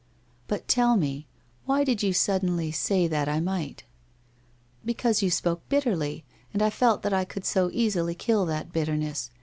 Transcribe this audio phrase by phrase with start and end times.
[0.47, 1.27] But tell me,
[1.65, 3.83] why did you suddenly say that I might?''
[4.83, 9.29] Because you spoke bitterly, and I felt that I could so easily kill that bitterness.